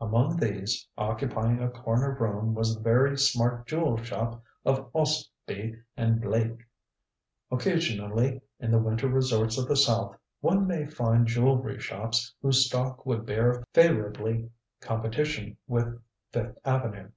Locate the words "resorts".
9.06-9.58